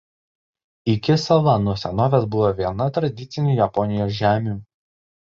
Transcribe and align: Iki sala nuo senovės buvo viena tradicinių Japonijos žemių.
Iki 0.93 1.17
sala 1.25 1.51
nuo 1.65 1.75
senovės 1.81 2.25
buvo 2.35 2.47
viena 2.61 2.87
tradicinių 2.95 3.53
Japonijos 3.59 4.15
žemių. 4.21 4.57